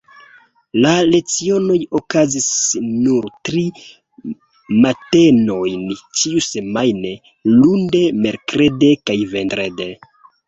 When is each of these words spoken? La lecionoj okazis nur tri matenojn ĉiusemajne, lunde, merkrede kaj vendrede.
La 0.83 0.91
lecionoj 1.07 1.75
okazis 1.99 2.47
nur 3.07 3.27
tri 3.49 3.61
matenojn 4.85 5.83
ĉiusemajne, 6.21 7.11
lunde, 7.59 8.03
merkrede 8.27 8.91
kaj 9.11 9.19
vendrede. 9.35 9.87